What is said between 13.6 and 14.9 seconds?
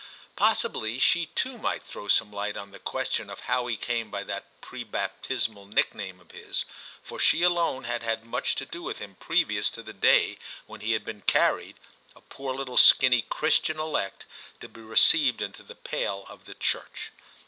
elect, to be